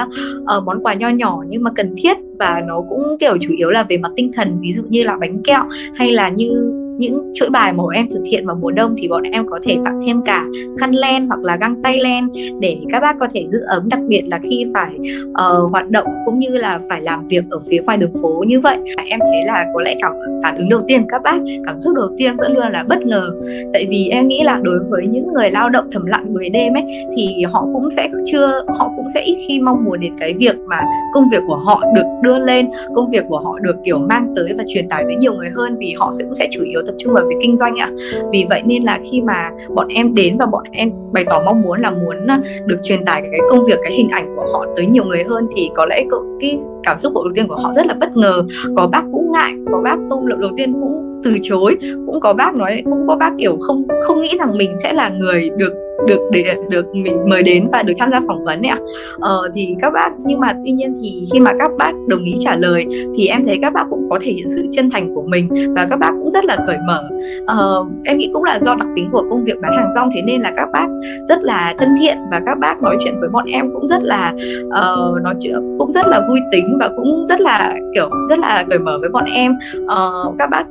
uh, 0.58 0.64
món 0.64 0.82
quà 0.82 0.94
nho 0.94 1.08
nhỏ 1.08 1.42
nhưng 1.48 1.62
mà 1.62 1.70
cần 1.76 1.94
thiết 1.96 2.16
và 2.38 2.62
nó 2.66 2.80
cũng 2.88 3.16
kiểu 3.20 3.36
chủ 3.40 3.54
yếu 3.56 3.70
là 3.70 3.82
về 3.82 3.98
mặt 3.98 4.12
tinh 4.16 4.32
thần 4.32 4.60
ví 4.60 4.72
dụ 4.72 4.82
như 4.88 5.04
là 5.04 5.16
bánh 5.20 5.42
kẹo 5.42 5.62
hay 5.94 6.12
là 6.12 6.28
như 6.28 6.72
những 6.98 7.32
chuỗi 7.34 7.50
bài 7.50 7.72
mà 7.72 7.82
bọn 7.82 7.90
em 7.90 8.06
thực 8.10 8.22
hiện 8.24 8.46
vào 8.46 8.56
mùa 8.56 8.70
đông 8.70 8.94
thì 8.98 9.08
bọn 9.08 9.22
em 9.22 9.46
có 9.50 9.58
thể 9.62 9.76
tặng 9.84 10.00
thêm 10.06 10.22
cả 10.24 10.44
khăn 10.78 10.90
len 10.90 11.28
hoặc 11.28 11.40
là 11.42 11.56
găng 11.56 11.82
tay 11.82 11.98
len 12.00 12.28
để 12.60 12.78
các 12.92 13.00
bác 13.00 13.16
có 13.20 13.28
thể 13.34 13.46
giữ 13.48 13.58
ấm 13.66 13.88
đặc 13.88 14.00
biệt 14.08 14.22
là 14.26 14.38
khi 14.42 14.66
phải 14.74 14.90
uh, 15.28 15.70
hoạt 15.70 15.90
động 15.90 16.06
cũng 16.24 16.38
như 16.38 16.48
là 16.48 16.80
phải 16.88 17.00
làm 17.00 17.28
việc 17.28 17.44
ở 17.50 17.60
phía 17.70 17.80
ngoài 17.86 17.98
đường 17.98 18.12
phố 18.22 18.44
như 18.46 18.60
vậy. 18.60 18.78
Em 19.10 19.20
thấy 19.20 19.44
là 19.46 19.66
có 19.74 19.80
lẽ 19.80 19.94
cảm 20.02 20.12
phản 20.42 20.58
ứng 20.58 20.68
đầu 20.68 20.80
tiên 20.88 21.06
các 21.08 21.22
bác 21.22 21.36
cảm 21.66 21.80
xúc 21.80 21.94
đầu 21.94 22.08
tiên 22.18 22.36
vẫn 22.36 22.54
luôn 22.54 22.72
là 22.72 22.84
bất 22.88 23.02
ngờ. 23.02 23.30
Tại 23.72 23.86
vì 23.90 24.08
em 24.08 24.28
nghĩ 24.28 24.42
là 24.42 24.60
đối 24.62 24.78
với 24.90 25.06
những 25.06 25.32
người 25.34 25.50
lao 25.50 25.68
động 25.68 25.88
thầm 25.92 26.06
lặng 26.06 26.32
người 26.32 26.48
đêm 26.48 26.74
ấy 26.74 26.84
thì 27.16 27.44
họ 27.52 27.66
cũng 27.72 27.88
sẽ 27.96 28.08
chưa 28.26 28.64
họ 28.78 28.92
cũng 28.96 29.06
sẽ 29.14 29.22
ít 29.22 29.36
khi 29.48 29.60
mong 29.60 29.84
muốn 29.84 30.00
đến 30.00 30.12
cái 30.18 30.34
việc 30.38 30.56
mà 30.66 30.80
công 31.14 31.28
việc 31.28 31.42
của 31.46 31.56
họ 31.56 31.82
được 31.94 32.04
đưa 32.22 32.38
lên 32.38 32.68
công 32.94 33.10
việc 33.10 33.24
của 33.28 33.38
họ 33.38 33.58
được 33.58 33.76
kiểu 33.84 33.98
mang 33.98 34.32
tới 34.36 34.54
và 34.58 34.64
truyền 34.66 34.88
tải 34.88 35.04
với 35.04 35.16
nhiều 35.16 35.34
người 35.34 35.50
hơn 35.54 35.76
vì 35.78 35.94
họ 35.98 36.12
sẽ 36.18 36.24
cũng 36.24 36.34
sẽ 36.34 36.48
chủ 36.50 36.62
yếu 36.62 36.82
tập 36.86 36.94
trung 36.98 37.14
vào 37.14 37.26
việc 37.28 37.36
kinh 37.42 37.56
doanh 37.56 37.76
ạ. 37.76 37.90
Vì 38.32 38.46
vậy 38.48 38.62
nên 38.64 38.82
là 38.82 39.00
khi 39.10 39.20
mà 39.20 39.50
bọn 39.74 39.88
em 39.88 40.14
đến 40.14 40.36
và 40.38 40.46
bọn 40.46 40.64
em 40.72 40.90
bày 41.12 41.24
tỏ 41.24 41.42
mong 41.44 41.62
muốn 41.62 41.80
là 41.80 41.90
muốn 41.90 42.26
à, 42.26 42.40
được 42.66 42.76
truyền 42.82 43.04
tải 43.04 43.22
cái 43.22 43.40
công 43.50 43.64
việc, 43.64 43.78
cái 43.82 43.92
hình 43.92 44.08
ảnh 44.08 44.36
của 44.36 44.46
họ 44.52 44.66
tới 44.76 44.86
nhiều 44.86 45.04
người 45.04 45.24
hơn 45.24 45.48
thì 45.56 45.70
có 45.74 45.86
lẽ 45.86 46.04
cái 46.40 46.58
cảm 46.82 46.98
xúc 46.98 47.12
đầu 47.14 47.24
tiên 47.34 47.48
của 47.48 47.56
họ 47.56 47.72
rất 47.76 47.86
là 47.86 47.94
bất 47.94 48.16
ngờ. 48.16 48.44
Có 48.76 48.86
bác 48.86 49.02
cũng 49.12 49.32
ngại, 49.32 49.52
có 49.72 49.80
bác 49.84 49.96
công 50.10 50.26
lượng 50.26 50.40
đầu 50.40 50.50
tiên 50.56 50.72
cũng 50.72 51.20
từ 51.24 51.38
chối, 51.42 51.78
cũng 52.06 52.20
có 52.20 52.32
bác 52.32 52.54
nói, 52.54 52.82
cũng 52.84 53.06
có 53.06 53.16
bác 53.16 53.32
kiểu 53.38 53.56
không 53.60 53.84
không 54.02 54.22
nghĩ 54.22 54.36
rằng 54.38 54.58
mình 54.58 54.70
sẽ 54.82 54.92
là 54.92 55.08
người 55.08 55.50
được 55.56 55.72
được 56.06 56.20
để 56.30 56.56
được 56.68 56.86
mình 56.94 57.28
mời 57.28 57.42
đến 57.42 57.68
và 57.72 57.82
được 57.82 57.94
tham 57.98 58.10
gia 58.12 58.20
phỏng 58.26 58.44
vấn 58.44 58.62
ấy 58.62 58.70
ạ. 58.70 58.78
Ờ, 59.20 59.50
thì 59.54 59.74
các 59.80 59.92
bác 59.92 60.10
nhưng 60.24 60.40
mà 60.40 60.54
tuy 60.64 60.70
nhiên 60.70 60.94
thì 61.02 61.26
khi 61.32 61.40
mà 61.40 61.52
các 61.58 61.70
bác 61.78 61.92
đồng 62.06 62.24
ý 62.24 62.34
trả 62.40 62.56
lời 62.56 62.86
thì 63.16 63.26
em 63.26 63.44
thấy 63.44 63.58
các 63.62 63.72
bác 63.72 63.84
cũng 63.90 64.06
có 64.10 64.18
thể 64.22 64.32
hiện 64.32 64.46
sự 64.56 64.66
chân 64.72 64.90
thành 64.90 65.14
của 65.14 65.22
mình 65.22 65.48
và 65.76 65.86
các 65.90 65.96
bác 65.96 66.10
cũng 66.10 66.32
rất 66.32 66.44
là 66.44 66.56
cởi 66.66 66.78
mở. 66.86 67.02
Ờ, 67.46 67.84
em 68.04 68.18
nghĩ 68.18 68.30
cũng 68.32 68.44
là 68.44 68.58
do 68.62 68.74
đặc 68.74 68.88
tính 68.96 69.08
của 69.12 69.22
công 69.30 69.44
việc 69.44 69.60
bán 69.62 69.76
hàng 69.76 69.92
rong 69.94 70.10
thế 70.14 70.22
nên 70.22 70.40
là 70.40 70.52
các 70.56 70.68
bác 70.72 70.86
rất 71.28 71.42
là 71.42 71.74
thân 71.78 71.88
thiện 72.00 72.18
và 72.30 72.40
các 72.46 72.58
bác 72.58 72.82
nói 72.82 72.96
chuyện 73.04 73.20
với 73.20 73.28
bọn 73.28 73.44
em 73.46 73.70
cũng 73.72 73.88
rất 73.88 74.02
là 74.02 74.32
uh, 74.66 75.22
nói 75.22 75.34
chuyện 75.40 75.76
cũng 75.78 75.92
rất 75.92 76.06
là 76.06 76.20
vui 76.28 76.40
tính 76.52 76.76
và 76.80 76.90
cũng 76.96 77.26
rất 77.28 77.40
là 77.40 77.74
kiểu 77.94 78.10
rất 78.28 78.38
là 78.38 78.64
cởi 78.70 78.78
mở 78.78 78.98
với 79.00 79.10
bọn 79.10 79.24
em. 79.24 79.52
Uh, 79.84 80.34
các 80.38 80.50
bác 80.50 80.66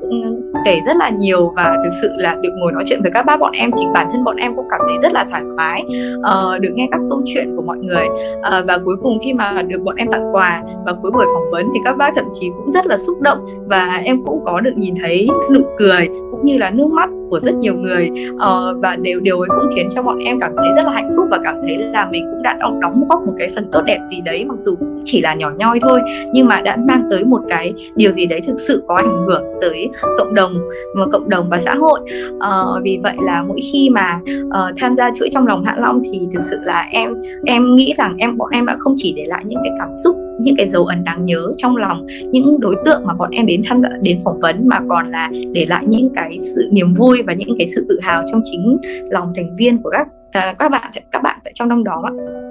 kể 0.65 0.79
rất 0.85 0.97
là 0.97 1.09
nhiều 1.09 1.53
và 1.55 1.75
thực 1.83 1.89
sự 2.01 2.09
là 2.17 2.35
được 2.41 2.49
ngồi 2.55 2.71
nói 2.71 2.83
chuyện 2.87 3.01
với 3.01 3.11
các 3.11 3.25
bác 3.25 3.39
bọn 3.39 3.51
em 3.51 3.71
chính 3.79 3.93
bản 3.93 4.07
thân 4.11 4.23
bọn 4.23 4.35
em 4.35 4.55
cũng 4.55 4.67
cảm 4.69 4.79
thấy 4.87 4.97
rất 5.01 5.13
là 5.15 5.25
thoải 5.29 5.43
mái 5.43 5.83
uh, 6.17 6.61
được 6.61 6.71
nghe 6.75 6.87
các 6.91 7.01
câu 7.09 7.21
chuyện 7.25 7.55
của 7.55 7.61
mọi 7.61 7.77
người. 7.77 8.05
Uh, 8.35 8.65
và 8.67 8.77
cuối 8.85 8.95
cùng 9.03 9.19
khi 9.23 9.33
mà 9.33 9.61
được 9.61 9.81
bọn 9.83 9.95
em 9.95 10.07
tặng 10.11 10.35
quà 10.35 10.63
và 10.85 10.93
cuối 10.93 11.11
buổi 11.11 11.25
phỏng 11.33 11.51
vấn 11.51 11.65
thì 11.73 11.79
các 11.85 11.97
bác 11.97 12.15
thậm 12.15 12.25
chí 12.33 12.49
cũng 12.57 12.71
rất 12.71 12.87
là 12.87 12.97
xúc 12.97 13.21
động. 13.21 13.45
Và 13.67 14.01
em 14.03 14.23
cũng 14.25 14.45
có 14.45 14.59
được 14.59 14.73
nhìn 14.77 14.95
thấy 15.01 15.27
nụ 15.51 15.61
cười 15.77 16.09
cũng 16.31 16.45
như 16.45 16.57
là 16.57 16.69
nước 16.69 16.87
mắt 16.87 17.09
của 17.35 17.45
rất 17.45 17.55
nhiều 17.55 17.75
người. 17.75 18.09
Uh, 18.33 18.81
và 18.81 18.97
điều 19.01 19.19
điều 19.19 19.39
ấy 19.39 19.49
cũng 19.49 19.71
khiến 19.75 19.89
cho 19.95 20.03
bọn 20.03 20.17
em 20.17 20.39
cảm 20.39 20.51
thấy 20.57 20.67
rất 20.75 20.85
là 20.85 20.91
hạnh 20.91 21.11
phúc 21.15 21.25
và 21.31 21.39
cảm 21.43 21.55
thấy 21.61 21.77
là 21.77 22.09
mình 22.11 22.25
cũng 22.31 22.41
đã 22.41 22.57
đóng 22.59 22.79
đóng 22.79 23.07
góp 23.09 23.27
một 23.27 23.33
cái 23.37 23.49
phần 23.55 23.69
tốt 23.71 23.81
đẹp 23.85 23.99
gì 24.11 24.21
đấy 24.21 24.45
mặc 24.45 24.57
dù 24.57 24.75
cũng 24.75 25.01
chỉ 25.05 25.21
là 25.21 25.33
nhỏ 25.33 25.51
nhoi 25.57 25.79
thôi 25.81 25.99
nhưng 26.33 26.47
mà 26.47 26.61
đã 26.61 26.77
mang 26.87 27.07
tới 27.11 27.23
một 27.23 27.41
cái 27.49 27.73
điều 27.95 28.11
gì 28.11 28.25
đấy 28.25 28.41
thực 28.47 28.55
sự 28.67 28.83
có 28.87 28.95
ảnh 28.95 29.25
hưởng 29.27 29.43
tới 29.61 29.89
cộng 30.17 30.33
đồng 30.33 30.53
và 30.95 31.05
cộng 31.11 31.29
đồng 31.29 31.49
và 31.49 31.57
xã 31.57 31.75
hội. 31.75 31.99
Uh, 32.35 32.83
vì 32.83 32.99
vậy 33.03 33.15
là 33.21 33.43
mỗi 33.43 33.59
khi 33.71 33.89
mà 33.89 34.19
uh, 34.47 34.75
tham 34.77 34.97
gia 34.97 35.11
chuỗi 35.19 35.29
trong 35.31 35.47
lòng 35.47 35.63
Hạ 35.65 35.75
Long 35.77 36.01
thì 36.11 36.27
thực 36.33 36.41
sự 36.41 36.59
là 36.63 36.87
em 36.91 37.13
em 37.45 37.75
nghĩ 37.75 37.93
rằng 37.97 38.15
em 38.17 38.37
bọn 38.37 38.49
em 38.51 38.65
đã 38.65 38.75
không 38.79 38.93
chỉ 38.97 39.13
để 39.17 39.25
lại 39.27 39.43
những 39.45 39.59
cái 39.63 39.71
cảm 39.79 39.89
xúc 40.03 40.15
những 40.39 40.55
cái 40.55 40.69
dấu 40.69 40.85
ấn 40.85 41.03
đáng 41.03 41.25
nhớ 41.25 41.53
trong 41.57 41.75
lòng, 41.75 42.07
những 42.31 42.59
đối 42.59 42.75
tượng 42.85 43.05
mà 43.05 43.13
bọn 43.13 43.31
em 43.31 43.45
đến 43.45 43.61
tham 43.65 43.81
gia, 43.81 43.89
đến 44.01 44.21
phỏng 44.23 44.39
vấn 44.39 44.67
mà 44.67 44.79
còn 44.89 45.11
là 45.11 45.31
để 45.51 45.65
lại 45.65 45.83
những 45.87 46.09
cái 46.15 46.37
sự 46.39 46.69
niềm 46.71 46.93
vui 46.93 47.21
và 47.21 47.33
những 47.33 47.49
cái 47.57 47.67
sự 47.67 47.85
tự 47.89 47.99
hào 48.01 48.23
trong 48.31 48.41
chính 48.43 48.77
lòng 49.09 49.33
thành 49.35 49.55
viên 49.55 49.83
của 49.83 49.89
các 49.89 50.07
à, 50.31 50.55
các 50.59 50.69
bạn 50.69 50.91
các 51.11 51.23
bạn 51.23 51.39
tại 51.43 51.51
trong 51.55 51.69
đông 51.69 51.83
đó 51.83 52.03
ạ 52.05 52.44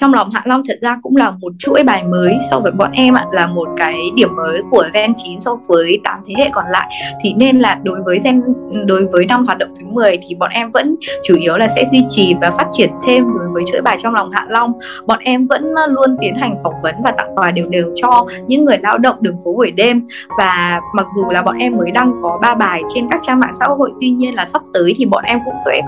trong 0.00 0.14
lòng 0.14 0.30
Hạ 0.30 0.42
Long 0.44 0.62
thật 0.68 0.78
ra 0.80 0.98
cũng 1.02 1.16
là 1.16 1.30
một 1.30 1.52
chuỗi 1.58 1.82
bài 1.82 2.04
mới 2.04 2.38
so 2.50 2.60
với 2.60 2.72
bọn 2.72 2.90
em 2.92 3.14
ạ, 3.14 3.26
là 3.32 3.46
một 3.46 3.68
cái 3.76 3.96
điểm 4.14 4.36
mới 4.36 4.62
của 4.70 4.84
Gen 4.94 5.12
9 5.16 5.40
so 5.40 5.58
với 5.66 6.00
8 6.04 6.20
thế 6.26 6.34
hệ 6.38 6.48
còn 6.52 6.64
lại. 6.70 6.90
Thì 7.20 7.34
nên 7.34 7.58
là 7.58 7.80
đối 7.82 8.02
với 8.02 8.18
Gen, 8.24 8.42
đối 8.86 9.06
với 9.06 9.26
năm 9.26 9.46
hoạt 9.46 9.58
động 9.58 9.68
thứ 9.80 9.86
10 9.86 10.18
thì 10.28 10.34
bọn 10.34 10.50
em 10.50 10.70
vẫn 10.70 10.96
chủ 11.24 11.36
yếu 11.36 11.56
là 11.56 11.68
sẽ 11.68 11.84
duy 11.92 12.04
trì 12.08 12.34
và 12.40 12.50
phát 12.50 12.66
triển 12.72 12.90
thêm 13.06 13.24
đối 13.38 13.48
với 13.52 13.64
chuỗi 13.72 13.80
bài 13.80 13.96
trong 14.02 14.14
lòng 14.14 14.30
Hạ 14.32 14.46
Long. 14.48 14.72
Bọn 15.06 15.18
em 15.18 15.46
vẫn 15.46 15.74
luôn 15.88 16.16
tiến 16.20 16.34
hành 16.34 16.56
phỏng 16.62 16.82
vấn 16.82 16.94
và 17.04 17.10
tặng 17.10 17.34
quà 17.34 17.50
đều 17.50 17.68
đều 17.68 17.92
cho 17.94 18.26
những 18.46 18.64
người 18.64 18.78
lao 18.78 18.98
động 18.98 19.16
đường 19.20 19.36
phố 19.44 19.52
buổi 19.52 19.70
đêm. 19.70 20.06
Và 20.38 20.80
mặc 20.94 21.06
dù 21.16 21.30
là 21.30 21.42
bọn 21.42 21.56
em 21.58 21.76
mới 21.76 21.90
đăng 21.90 22.12
có 22.22 22.38
ba 22.42 22.54
bài 22.54 22.82
trên 22.94 23.08
các 23.10 23.20
trang 23.22 23.40
mạng 23.40 23.52
xã 23.60 23.66
hội, 23.66 23.90
tuy 24.00 24.10
nhiên 24.10 24.34
là 24.34 24.46
sắp 24.46 24.62
tới 24.74 24.94
thì 24.98 25.04
bọn 25.04 25.24
em 25.24 25.38
cũng 25.44 25.54
sẽ 25.64 25.82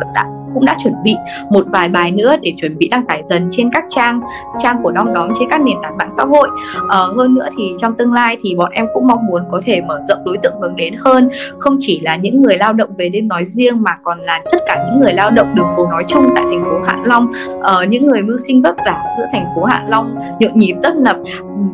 cũng 0.54 0.64
đã 0.64 0.76
chuẩn 0.84 0.94
bị 1.04 1.16
một 1.50 1.66
vài 1.68 1.88
bài 1.88 2.10
nữa 2.10 2.36
để 2.42 2.52
chuẩn 2.56 2.78
bị 2.78 2.88
đăng 2.88 3.06
tải 3.06 3.22
dần 3.26 3.48
trên 3.50 3.70
các 3.72 3.84
trang 3.88 4.20
trang 4.58 4.82
của 4.82 4.90
Đom 4.90 5.14
Đóm 5.14 5.32
trên 5.38 5.48
các 5.50 5.60
nền 5.60 5.76
tảng 5.82 5.96
mạng 5.96 6.10
xã 6.16 6.24
hội. 6.24 6.48
Ờ, 6.88 7.12
hơn 7.16 7.34
nữa 7.34 7.48
thì 7.58 7.74
trong 7.78 7.94
tương 7.94 8.12
lai 8.12 8.36
thì 8.42 8.54
bọn 8.54 8.70
em 8.72 8.86
cũng 8.94 9.06
mong 9.06 9.26
muốn 9.26 9.42
có 9.50 9.60
thể 9.64 9.80
mở 9.80 10.00
rộng 10.08 10.18
đối 10.24 10.38
tượng 10.38 10.54
hướng 10.60 10.76
đến 10.76 10.94
hơn. 10.98 11.30
Không 11.58 11.76
chỉ 11.80 12.00
là 12.00 12.16
những 12.16 12.42
người 12.42 12.56
lao 12.56 12.72
động 12.72 12.90
về 12.96 13.08
đêm 13.08 13.28
nói 13.28 13.44
riêng 13.44 13.82
mà 13.82 13.96
còn 14.04 14.20
là 14.20 14.40
tất 14.52 14.58
cả 14.66 14.84
những 14.86 15.00
người 15.00 15.12
lao 15.12 15.30
động 15.30 15.54
đường 15.54 15.68
phố 15.76 15.86
nói 15.86 16.04
chung 16.08 16.26
tại 16.34 16.44
thành 16.44 16.64
phố 16.64 16.80
Hạ 16.86 16.98
Long. 17.04 17.32
Ờ, 17.62 17.84
những 17.84 18.06
người 18.06 18.22
mưu 18.22 18.36
sinh 18.36 18.62
vất 18.62 18.76
vả 18.86 19.02
giữa 19.18 19.26
thành 19.32 19.46
phố 19.54 19.64
Hạ 19.64 19.84
Long 19.88 20.14
nhộn 20.40 20.58
nhịp 20.58 20.74
tấp 20.82 20.96
nập. 20.96 21.16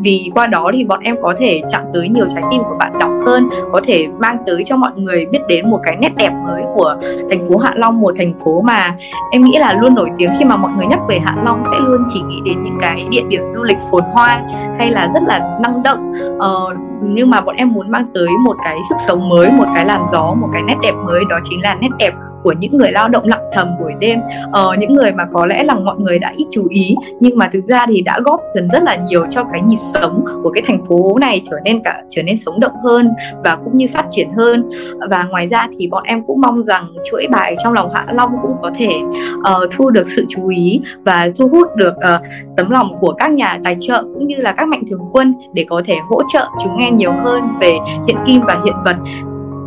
Vì 0.00 0.30
qua 0.35 0.47
đó 0.47 0.71
thì 0.75 0.85
bọn 0.85 1.00
em 1.00 1.16
có 1.23 1.35
thể 1.38 1.62
chạm 1.68 1.83
tới 1.95 2.09
nhiều 2.09 2.26
trái 2.35 2.42
tim 2.50 2.62
của 2.62 2.76
bạn 2.78 2.92
đọc 3.00 3.11
hơn 3.26 3.49
có 3.73 3.80
thể 3.87 4.06
mang 4.18 4.38
tới 4.47 4.64
cho 4.64 4.76
mọi 4.76 4.90
người 4.97 5.26
biết 5.26 5.38
đến 5.49 5.71
một 5.71 5.80
cái 5.83 5.97
nét 5.97 6.16
đẹp 6.16 6.30
mới 6.47 6.62
của 6.75 6.97
thành 7.30 7.47
phố 7.47 7.56
Hạ 7.56 7.73
Long 7.76 8.00
một 8.00 8.14
thành 8.16 8.35
phố 8.45 8.62
mà 8.66 8.94
em 9.30 9.44
nghĩ 9.44 9.58
là 9.58 9.73
luôn 9.73 9.94
nổi 9.94 10.11
tiếng 10.18 10.30
khi 10.38 10.44
mà 10.44 10.56
mọi 10.56 10.73
người 10.76 10.87
nhắc 10.87 11.00
về 11.08 11.18
Hạ 11.18 11.37
Long 11.44 11.62
sẽ 11.70 11.76
luôn 11.80 12.04
chỉ 12.08 12.20
nghĩ 12.20 12.40
đến 12.44 12.62
những 12.62 12.78
cái 12.80 13.06
địa 13.11 13.23
điểm 13.28 13.42
du 13.54 13.62
lịch 13.62 13.78
phồn 13.90 14.02
hoa 14.12 14.42
hay 14.78 14.90
là 14.90 15.11
rất 15.14 15.23
là 15.23 15.58
năng 15.62 15.82
động. 15.82 16.12
Uh, 16.37 16.86
nhưng 17.03 17.31
mà 17.31 17.41
bọn 17.41 17.57
em 17.57 17.73
muốn 17.73 17.91
mang 17.91 18.07
tới 18.15 18.29
một 18.45 18.57
cái 18.65 18.79
sức 18.88 18.95
sống 19.07 19.29
mới 19.29 19.50
một 19.53 19.67
cái 19.75 19.85
làn 19.85 20.05
gió 20.12 20.35
một 20.35 20.49
cái 20.53 20.62
nét 20.62 20.75
đẹp 20.83 20.93
mới. 21.07 21.25
Đó 21.29 21.38
chính 21.43 21.62
là 21.62 21.75
nét 21.81 21.88
đẹp 21.99 22.15
của 22.43 22.53
những 22.53 22.76
người 22.76 22.93
lao 22.93 23.09
động 23.09 23.26
lặng 23.26 23.43
thầm 23.53 23.69
buổi 23.81 23.93
đêm. 24.00 24.21
Ờ, 24.53 24.76
những 24.79 24.95
người 24.95 25.12
mà 25.12 25.25
có 25.33 25.47
lẽ 25.47 25.65
là 25.65 25.75
mọi 25.75 25.97
người 25.99 26.19
đã 26.19 26.33
ít 26.37 26.47
chú 26.50 26.67
ý 26.71 26.95
nhưng 27.21 27.38
mà 27.38 27.49
thực 27.53 27.61
ra 27.61 27.87
thì 27.88 28.00
đã 28.00 28.21
góp 28.25 28.41
phần 28.55 28.69
rất 28.73 28.83
là 28.83 28.97
nhiều 28.97 29.26
cho 29.31 29.45
cái 29.53 29.62
nhịp 29.62 29.79
sống 29.79 30.25
của 30.43 30.50
cái 30.50 30.62
thành 30.67 30.85
phố 30.87 31.19
này 31.21 31.41
trở 31.50 31.57
nên 31.65 31.83
cả 31.83 32.03
trở 32.09 32.23
nên 32.23 32.37
sống 32.37 32.61
động 32.61 32.76
hơn 32.85 33.12
và 33.45 33.57
cũng 33.65 33.76
như 33.76 33.87
phát 33.93 34.05
triển 34.11 34.33
hơn. 34.37 34.71
Và 35.11 35.25
ngoài 35.25 35.49
ra 35.49 35.69
thì 35.79 35.87
bọn 35.87 36.03
em 36.03 36.26
cũng 36.26 36.41
mong 36.41 36.62
rằng 36.62 36.93
chuỗi 37.11 37.26
bài 37.31 37.57
trong 37.65 37.73
lòng 37.73 37.95
Hạ 37.95 38.07
Long 38.12 38.31
cũng 38.43 38.57
có 38.62 38.71
thể 38.79 38.91
uh, 39.38 39.71
thu 39.76 39.91
được 39.91 40.09
sự 40.09 40.26
chú 40.29 40.49
ý 40.49 40.81
và 41.05 41.29
thu 41.38 41.49
hút 41.49 41.76
được 41.76 41.95
uh, 41.97 42.26
tấm 42.57 42.71
lòng 42.71 42.97
của 43.00 43.12
các 43.12 43.33
nhà 43.33 43.59
tài 43.65 43.76
trợ 43.81 44.03
cũng 44.15 44.26
như 44.26 44.37
là 44.37 44.53
các 44.53 44.69
mạnh 44.69 44.83
thường 44.91 45.09
quân 45.12 45.35
để 45.53 45.67
có 45.69 45.83
thể 45.87 45.97
hỗ 46.09 46.23
trợ 46.33 46.49
chúng 46.62 46.76
em 46.76 46.86
nhiều 46.90 47.12
hơn 47.25 47.43
về 47.61 47.78
hiện 48.09 48.16
kim 48.26 48.43
và 48.47 48.61
hiện 48.64 48.75
vật. 48.85 48.97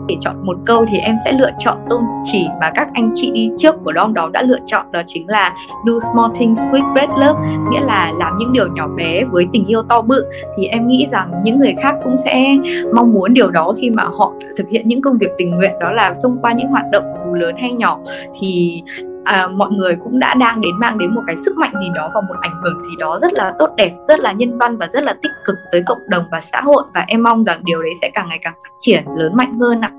Để 0.08 0.16
chọn 0.20 0.46
một 0.46 0.58
câu 0.66 0.86
thì 0.92 0.98
em 0.98 1.16
sẽ 1.26 1.32
lựa 1.32 1.52
chọn 1.60 1.78
tôn 1.90 2.02
chỉ 2.24 2.48
mà 2.62 2.72
các 2.76 2.88
anh 2.94 3.12
chị 3.16 3.32
đi 3.32 3.52
trước 3.58 3.76
của 3.84 3.92
Dom 3.96 4.14
đó 4.14 4.30
đã 4.34 4.42
lựa 4.42 4.58
chọn, 4.66 4.92
đó 4.92 5.02
chính 5.08 5.28
là 5.28 5.54
do 5.86 5.94
small 6.14 6.32
things 6.36 6.62
with 6.72 6.94
great 6.94 7.10
love, 7.10 7.50
nghĩa 7.72 7.82
là 7.82 8.14
làm 8.20 8.36
những 8.40 8.54
điều 8.54 8.68
nhỏ 8.68 8.88
bé 8.98 9.24
với 9.32 9.48
tình 9.54 9.66
yêu 9.66 9.82
to 9.90 10.02
bự. 10.02 10.26
Thì 10.58 10.66
em 10.66 10.88
nghĩ 10.88 11.08
rằng 11.12 11.32
những 11.44 11.60
người 11.60 11.76
khác 11.82 11.96
cũng 12.04 12.18
sẽ 12.18 12.58
mong 12.94 13.14
muốn 13.14 13.34
điều 13.34 13.52
đó 13.52 13.74
khi 13.78 13.90
mà 13.90 14.04
họ 14.04 14.34
thực 14.58 14.70
hiện 14.70 14.88
những 14.88 15.02
công 15.02 15.18
việc 15.18 15.30
tình 15.38 15.56
nguyện, 15.56 15.72
đó 15.80 15.92
là 15.92 16.16
thông 16.24 16.38
qua 16.42 16.54
những 16.54 16.68
hoạt 16.68 16.86
động 16.92 17.04
dù 17.16 17.34
lớn 17.34 17.56
hay 17.58 17.72
nhỏ. 17.72 18.00
Thì 18.40 18.84
à, 19.24 19.48
mọi 19.48 19.72
người 19.72 19.96
cũng 20.04 20.20
đã 20.20 20.36
đang 20.36 20.62
đến 20.62 20.80
mang 20.80 20.98
đến 20.98 21.16
một 21.16 21.22
cái 21.28 21.38
sức 21.38 21.58
mạnh 21.58 21.74
gì 21.80 21.88
đó 21.96 22.12
và 22.14 22.22
một 22.22 22.36
ảnh 22.42 22.62
hưởng 22.64 22.82
gì 22.82 22.96
đó 23.00 23.20
rất 23.22 23.34
là 23.34 23.54
tốt 23.60 23.70
đẹp 23.78 23.92
rất 24.08 24.20
là 24.20 24.32
nhân 24.32 24.58
văn 24.58 24.78
và 24.78 24.88
rất 24.94 25.04
là 25.04 25.14
tích 25.22 25.32
cực 25.46 25.56
tới 25.72 25.84
cộng 25.88 26.10
đồng 26.10 26.24
và 26.32 26.40
xã 26.42 26.62
hội 26.62 26.84
và 26.94 27.04
em 27.08 27.24
mong 27.24 27.44
rằng 27.44 27.60
điều 27.64 27.82
đấy 27.82 27.94
sẽ 28.02 28.10
càng 28.14 28.30
ngày 28.30 28.40
càng 28.42 28.54
phát 28.54 28.72
triển 28.80 29.04
lớn 29.16 29.32
mạnh 29.36 29.60
hơn 29.60 29.82
ạ 29.82 29.92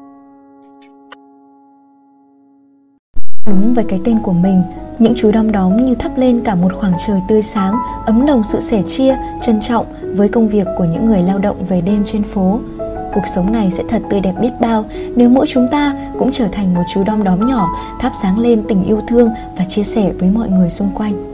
Đúng 3.46 3.74
với 3.74 3.84
cái 3.88 4.00
tên 4.04 4.18
của 4.22 4.32
mình, 4.32 4.62
những 4.98 5.14
chú 5.16 5.30
đom 5.32 5.52
đóm 5.52 5.76
như 5.76 5.94
thắp 5.94 6.12
lên 6.16 6.40
cả 6.44 6.54
một 6.54 6.72
khoảng 6.74 6.92
trời 7.06 7.20
tươi 7.28 7.42
sáng, 7.42 7.74
ấm 8.06 8.26
nồng 8.26 8.42
sự 8.44 8.60
sẻ 8.60 8.82
chia, 8.88 9.16
trân 9.42 9.60
trọng 9.60 9.86
với 10.16 10.28
công 10.28 10.48
việc 10.48 10.66
của 10.78 10.84
những 10.84 11.06
người 11.06 11.22
lao 11.22 11.38
động 11.38 11.56
về 11.68 11.80
đêm 11.80 12.02
trên 12.06 12.22
phố. 12.22 12.60
Cuộc 13.14 13.26
sống 13.34 13.52
này 13.52 13.70
sẽ 13.70 13.84
thật 13.88 14.02
tươi 14.10 14.20
đẹp 14.20 14.34
biết 14.40 14.50
bao 14.60 14.84
nếu 15.16 15.28
mỗi 15.28 15.46
chúng 15.48 15.68
ta 15.70 15.94
cũng 16.18 16.32
trở 16.32 16.48
thành 16.48 16.74
một 16.74 16.82
chú 16.94 17.04
đom 17.04 17.24
đóm 17.24 17.48
nhỏ, 17.48 17.68
thắp 18.00 18.12
sáng 18.22 18.38
lên 18.38 18.62
tình 18.68 18.84
yêu 18.84 19.00
thương 19.08 19.28
và 19.58 19.64
chia 19.68 19.82
sẻ 19.82 20.12
với 20.18 20.30
mọi 20.30 20.48
người 20.48 20.70
xung 20.70 20.90
quanh. 20.94 21.29